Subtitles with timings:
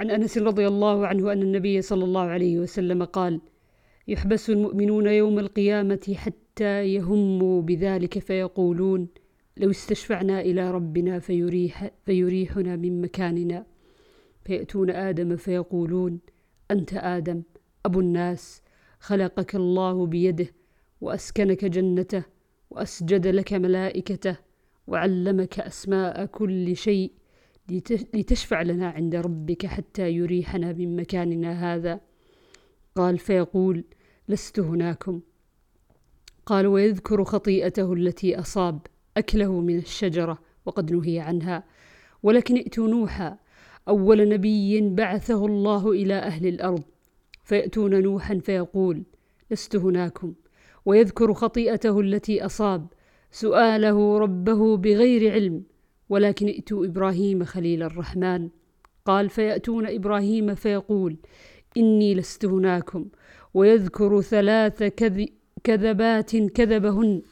[0.00, 3.40] عن أنس رضي الله عنه أن النبي صلى الله عليه وسلم قال
[4.08, 9.08] يحبس المؤمنون يوم القيامة حتى يهموا بذلك فيقولون
[9.56, 13.66] لو استشفعنا إلى ربنا فيريح فيريحنا من مكاننا.
[14.44, 16.20] فيأتون آدم فيقولون
[16.70, 17.42] أنت آدم
[17.86, 18.62] أبو الناس
[19.00, 20.46] خلقك الله بيده
[21.00, 22.24] وأسكنك جنته
[22.70, 24.36] وأسجد لك ملائكته
[24.86, 27.12] وعلمك أسماء كل شيء
[28.14, 32.00] لتشفع لنا عند ربك حتى يريحنا من مكاننا هذا.
[32.96, 33.84] قال فيقول
[34.28, 35.20] لست هناكم.
[36.46, 38.80] قال ويذكر خطيئته التي أصاب
[39.16, 41.64] أكله من الشجرة وقد نهي عنها
[42.22, 43.38] ولكن ائتوا نوحا
[43.88, 46.82] أول نبي بعثه الله إلى أهل الأرض.
[47.44, 49.02] فيأتون نوحا فيقول
[49.50, 50.34] لست هناكم.
[50.84, 52.86] ويذكر خطيئته التي أصاب
[53.30, 55.62] سؤاله ربه بغير علم.
[56.10, 58.48] ولكن ائتوا إبراهيم خليل الرحمن.
[59.04, 61.16] قال فيأتون إبراهيم فيقول
[61.76, 63.08] إني لست هناكم
[63.54, 64.82] ويذكر ثلاث
[65.64, 67.22] كذبات كذبهن.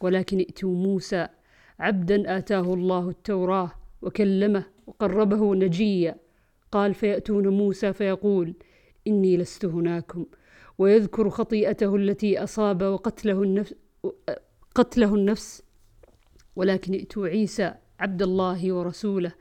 [0.00, 1.28] ولكن ائتوا موسى
[1.80, 6.16] عبدا آتاه الله التوراه وكلمه وقربه نجيا.
[6.72, 8.54] قال فيأتون موسى فيقول
[9.06, 10.26] إني لست هناكم
[10.78, 13.74] ويذكر خطيئته التي أصاب وقتله النفس
[14.74, 15.62] قتله النفس.
[16.56, 19.32] ولكن ائتوا عيسى عبد الله ورسوله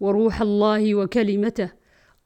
[0.00, 1.70] وروح الله وكلمته.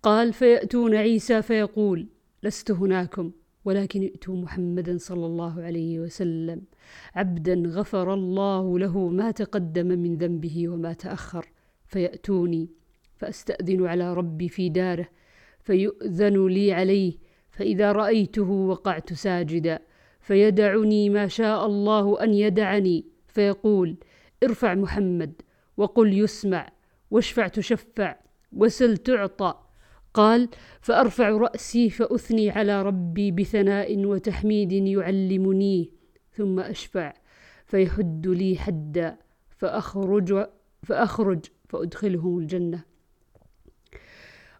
[0.03, 2.07] قال فيأتون عيسى فيقول
[2.43, 3.31] لست هناكم
[3.65, 6.63] ولكن ائتوا محمدا صلى الله عليه وسلم.
[7.15, 11.47] عبدا غفر الله له ما تقدم من ذنبه وما تأخر.
[11.87, 12.69] فيأتوني
[13.17, 15.09] فأستأذن على ربي في داره
[15.61, 17.13] فيؤذن لي عليه
[17.51, 19.79] فإذا رأيته وقعت ساجدا.
[20.21, 23.97] فيدعني ما شاء الله أن يدعني فيقول
[24.43, 25.33] ارفع محمد
[25.77, 26.69] وقل يسمع
[27.11, 28.17] واشفع تشفع
[28.53, 29.55] وسل تعطى.
[30.15, 30.49] قال
[30.81, 35.87] فأرفع رأسي فأثني على ربي بثناء وتحميد يعلمنيه
[36.33, 37.13] ثم أشفع
[37.67, 39.17] فيحد لي حدا
[39.59, 40.47] فأخرج
[40.83, 42.85] فأخرج فادخلهم الجنة.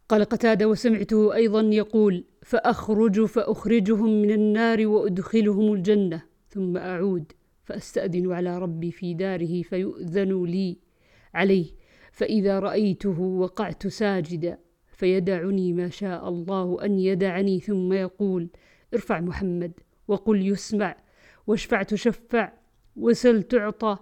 [0.09, 7.33] قال قتادة وسمعته أيضا يقول فأخرج فأخرجهم من النار وأدخلهم الجنة ثم أعود
[7.65, 10.86] فأستأذن على ربي في داره فيؤذن لي.
[11.37, 11.67] عليه
[12.13, 14.59] فإذا رأيته وقعت ساجدا
[14.93, 18.49] فيدعني ما شاء الله أن يدعني ثم يقول
[18.95, 19.73] ارفع محمد
[20.09, 20.97] وقل يسمع
[21.47, 22.53] واشفع تشفع
[22.97, 23.99] وسل تعطى.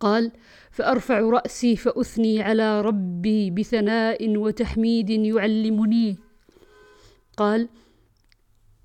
[0.00, 0.32] قال
[0.70, 6.14] فأرفع رأسي فأثني على ربي بثناء وتحميد يعلمنيه
[7.36, 7.68] قال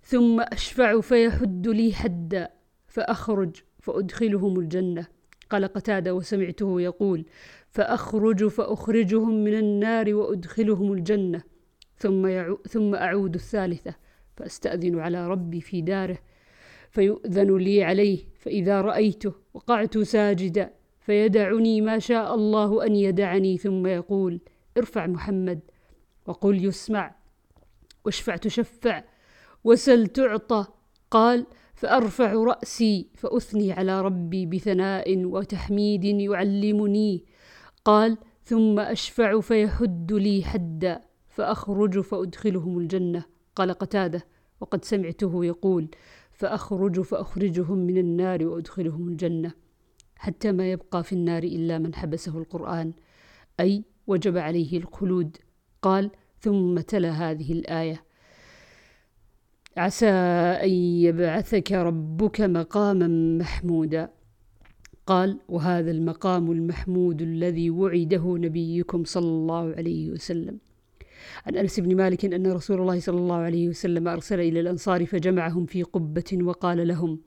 [0.03, 2.49] ثم أشفع فيحد لي حدا
[2.87, 5.07] فأخرج فأدخلهم الجنة.
[5.53, 7.25] قال قتادة وسمعته يقول
[7.69, 11.43] فأخرج فأخرجهم من النار وأدخلهم الجنة
[11.97, 13.95] ثم يعو ثم أعود الثالثة
[14.37, 16.17] فأستأذن على ربي في داره
[16.91, 24.39] فيؤذن لي عليه فإذا رأيته وقعت ساجدا فيدعني ما شاء الله أن يدعني ثم يقول
[24.77, 25.59] ارفع محمد
[26.25, 27.15] وقل يسمع
[28.05, 29.03] واشفع تشفع
[29.63, 30.65] وسل تعطى
[31.11, 37.25] قال فأرفع رأسي فأثني على ربي بثناء وتحميد يعلمني.
[37.85, 43.25] قال ثم أشفع فيحد لي حدا فأخرج فأدخلهم الجنة.
[43.55, 44.25] قال قتادة
[44.61, 45.87] وقد سمعته يقول
[46.31, 49.51] فأخرج فأخرجهم من النار وأدخلهم الجنة.
[50.15, 52.93] حتى ما يبقى في النار إلا من حبسه القرآن
[53.59, 55.37] أي وجب عليه الخلود.
[55.81, 58.03] قال ثم تلا هذه الآية.
[59.77, 60.09] عسى
[60.63, 60.69] أن
[61.05, 63.07] يبعثك ربك مقاما
[63.41, 64.09] محمودا.
[65.07, 70.57] قال وهذا المقام المحمود الذي وعده نبيكم صلى الله عليه وسلم.
[71.45, 75.65] عن أنس بن مالك إن رسول الله صلى الله عليه وسلم أرسل إلى الأنصار فجمعهم
[75.65, 77.19] في قبة وقال لهم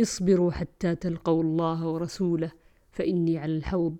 [0.00, 2.50] اصبروا حتى تلقوا الله ورسوله
[2.92, 3.96] فإني على الحوض.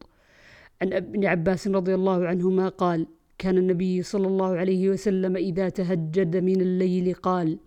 [0.83, 3.07] عن ابن عباس رضي الله عنهما قال
[3.39, 7.59] كان النبي صلى الله عليه وسلم إذا تهجد من الليل قال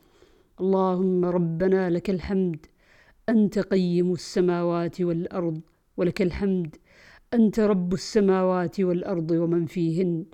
[0.61, 2.65] اللهم ربنا لك الحمد.
[3.29, 5.61] أنت قيم السماوات والأرض
[5.97, 6.75] ولك الحمد.
[7.33, 10.25] أنت رب السماوات والأرض ومن فيهن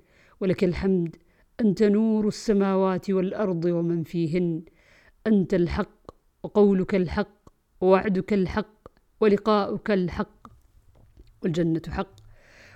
[0.42, 1.16] ولك الحمد.
[1.60, 4.64] أنت نور السماوات والأرض ومن فيهن.
[5.28, 6.12] أنت الحق
[6.44, 7.50] وقولك الحق
[7.82, 8.88] ووعدك الحق
[9.22, 10.48] ولقاؤك الحق.
[11.44, 12.16] والجنة حق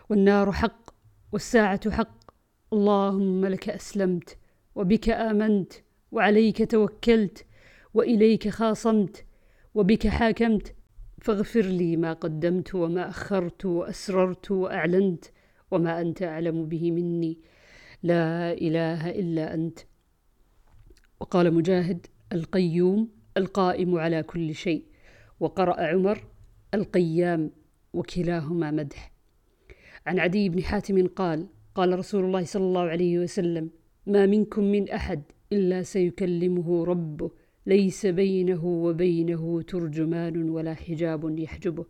[0.10, 0.94] والنار حق
[1.32, 2.32] والساعة حق.
[2.74, 4.38] اللهم لك أسلمت
[4.76, 7.46] وبك آمنت وعليك توكلت
[7.94, 9.26] وإليك خاصمت
[9.76, 10.76] وبك حاكمت
[11.22, 15.26] فاغفر لي ما قدمت وما أخرت وأسررت وأعلنت
[15.72, 17.38] وما أنت أعلم به مني.
[18.04, 19.80] لا إله إلا أنت.
[21.20, 24.86] وقال مجاهد القيوم القائم على كل شيء.
[25.40, 26.28] وقرأ عمر
[26.74, 27.52] القيام
[27.94, 29.12] وكلاهما مدح.
[30.06, 33.70] عن عدي بن حاتم قال قال رسول الله صلى الله عليه وسلم
[34.06, 37.32] ما منكم من أحد إلا سيكلمه ربه
[37.66, 41.86] ليس بينه وبينه ترجمان ولا حجاب يحجبه.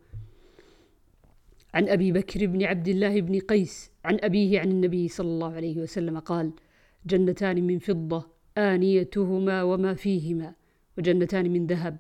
[1.74, 5.78] عن أبي بكر بن عبد الله بن قيس عن أبيه عن النبي صلى الله عليه
[5.78, 6.52] وسلم قال
[7.06, 8.26] جنتان من فضة
[8.58, 10.54] آنيتهما وما فيهما
[10.98, 11.98] وجنتان من ذهب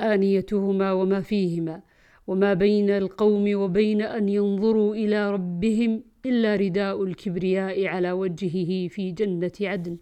[0.00, 1.82] آنيتهما وما فيهما
[2.26, 9.52] وما بين القوم وبين أن ينظروا إلى ربهم إلا رداء الكبرياء على وجهه في جنة
[9.60, 9.96] عدن.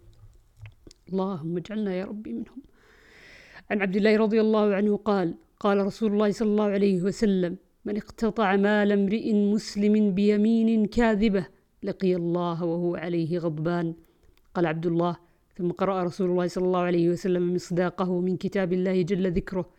[1.13, 2.61] اللهم اجعلنا يا ربي منهم.
[3.71, 7.97] عن عبد الله رضي الله عنه قال قال رسول الله صلى الله عليه وسلم من
[7.97, 11.45] اقتطع مال امرئ مسلم بيمين كاذبة
[11.83, 13.93] لقي الله وهو عليه غضبان.
[14.55, 15.15] قال عبد الله
[15.57, 19.69] ثم قرأ رسول الله صلى الله عليه وسلم مصداقه من كتاب الله جل ذكره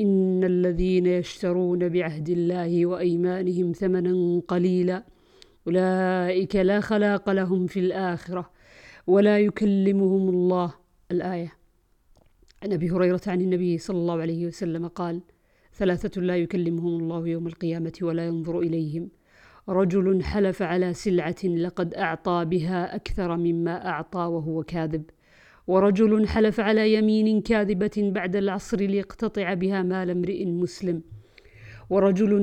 [0.00, 5.04] إن الذين يشترون بعهد الله وأيمانهم ثمنا قليلا
[5.66, 8.50] أولئك لا خلاق لهم في الآخرة.
[9.06, 10.74] ولا يكلمهم الله.
[11.10, 11.52] الآية.
[12.62, 15.20] عن أبي هريرة عن النبي صلى الله عليه وسلم قال
[15.74, 19.08] ثلاثة لا يكلمهم الله يوم القيامة ولا ينظر إليهم.
[19.68, 25.04] رجل حلف على سلعة لقد أعطى بها أكثر مما أعطى وهو كاذب.
[25.66, 31.02] ورجل حلف على يمين كاذبة بعد العصر ليقتطع بها مال امرئ مسلم.
[31.90, 32.40] ورجل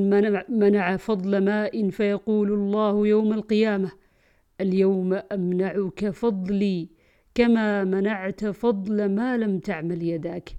[0.50, 4.03] منع, فضل ماء فيقول الله يوم القيامة
[4.62, 6.90] اليوم أمنعك فضلي
[7.36, 10.50] كما منعت فضل ما لم تعمل يداك.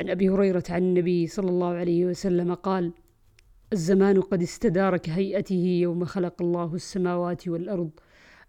[0.00, 2.92] عن أبي هريرة عن النبي صلى الله عليه وسلم قال
[3.72, 7.90] الزمان قد استدار كهيئته يوم خلق الله السماوات والأرض.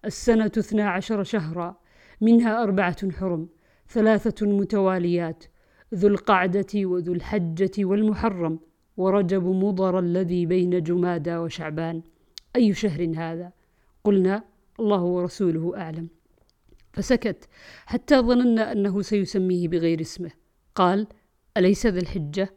[0.06, 1.78] السنة اثنا عشر شهرا
[2.22, 3.50] منها أربعة حرم
[3.90, 5.44] ثلاثة متواليات
[5.96, 8.60] ذو القعدة وذو الحجة والمحرم
[8.98, 12.02] ورجب مضر الذي بين جمادى وشعبان.
[12.56, 13.52] أي شهر هذا؟
[14.04, 16.08] قلنا الله ورسوله أعلم
[16.94, 17.50] فسكت
[17.86, 20.32] حتى ظننا أنه سيسميه بغير اسمه
[20.76, 21.08] قال
[21.58, 22.54] أليس ذا الحجة؟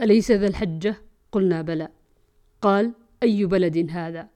[0.00, 0.96] أليس ذا الحجة؟
[1.32, 1.88] قلنا بلى
[2.62, 4.28] قال أي بلد هذا؟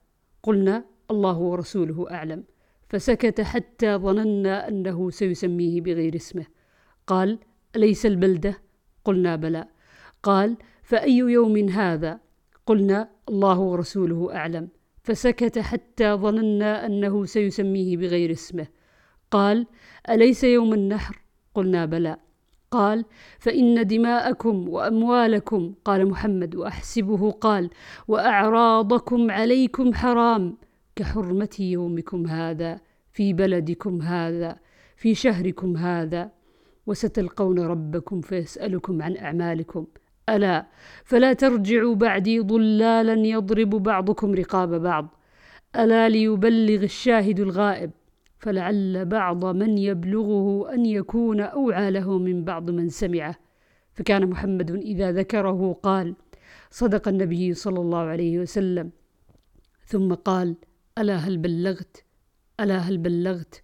[0.42, 2.44] قلنا الله ورسوله أعلم
[2.88, 6.46] فسكت حتى ظننا أنه سيسميه بغير اسمه
[7.06, 7.38] قال
[7.76, 8.62] أليس البلدة؟
[9.04, 9.68] قلنا بلى
[10.22, 12.20] قال فأي يوم هذا؟
[12.66, 14.68] قلنا الله ورسوله أعلم
[15.06, 18.66] فسكت حتى ظننا أنه سيسميه بغير اسمه.
[19.30, 19.66] قال
[20.10, 21.22] أليس يوم النحر؟
[21.54, 22.16] قلنا بلى.
[22.70, 23.04] قال
[23.38, 27.70] فإن دماءكم وأموالكم قال محمد وأحسبه قال
[28.08, 30.56] وأعراضكم عليكم حرام
[30.96, 32.80] كحرمة يومكم هذا
[33.12, 34.58] في بلدكم هذا
[34.96, 36.30] في شهركم هذا
[36.86, 39.86] وستلقون ربكم فيسألكم عن أعمالكم.
[40.28, 40.66] ألا
[41.04, 45.14] فلا ترجعوا بعدي ضلالا يضرب بعضكم رقاب بعض.
[45.76, 47.90] ألا ليبلغ الشاهد الغائب
[48.38, 53.34] فلعل بعض من يبلغه أن يكون أوعى له من بعض من سمعه.
[53.92, 56.14] فكان محمد إذا ذكره قال
[56.70, 58.90] صدق النبي صلى الله عليه وسلم.
[59.84, 60.56] ثم قال
[60.98, 62.04] ألا هل بلغت؟
[62.60, 63.62] ألا هل بلغت؟